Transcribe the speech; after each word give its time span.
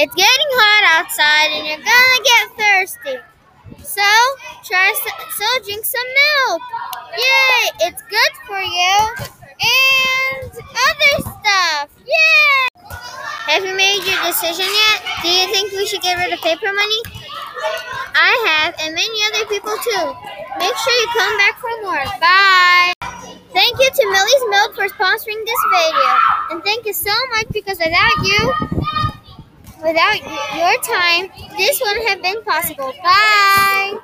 It's 0.00 0.14
getting 0.16 0.50
hot 0.56 0.84
outside 0.96 1.52
and 1.52 1.68
you're 1.68 1.84
gonna 1.84 2.20
get 2.24 2.44
thirsty. 2.56 3.20
So, 3.84 4.08
try 4.64 4.88
so 4.96 5.44
drink 5.60 5.84
some 5.84 6.08
milk. 6.16 6.62
Yay! 7.20 7.84
It's 7.84 8.00
good 8.08 8.34
for 8.48 8.64
you. 8.64 8.96
And 9.60 10.48
other 10.56 11.14
stuff. 11.20 11.92
Yay! 12.00 12.64
Have 13.52 13.60
you 13.60 13.76
made 13.76 14.00
your 14.08 14.16
decision 14.24 14.64
yet? 14.64 15.04
Do 15.20 15.28
you 15.28 15.52
think 15.52 15.68
we 15.76 15.84
should 15.84 16.00
get 16.00 16.16
rid 16.16 16.32
of 16.32 16.40
paper 16.40 16.72
money? 16.72 17.00
I 18.16 18.32
have, 18.48 18.72
and 18.80 18.96
many 18.96 19.20
other 19.28 19.44
people 19.52 19.76
too. 19.84 20.04
Make 20.64 20.76
sure 20.80 20.96
you 20.96 21.08
come 21.12 21.36
back 21.36 21.60
for 21.60 21.76
more. 21.84 22.04
Bye! 22.24 22.96
Thank 23.52 23.76
you 23.76 23.90
to 23.92 24.02
Millie's 24.16 24.44
Milk 24.48 24.70
for 24.80 24.88
sponsoring 24.96 25.44
this 25.44 25.62
video. 25.76 26.08
And 26.56 26.64
thank 26.64 26.88
you 26.88 26.96
so 26.96 27.12
much 27.36 27.52
because 27.52 27.76
without 27.76 28.16
you, 28.24 28.80
without 29.82 30.20
your 30.56 30.80
time, 30.82 31.30
this 31.56 31.80
wouldn't 31.80 32.08
have 32.08 32.22
been 32.22 32.42
possible. 32.44 32.92
Bye! 33.02 33.98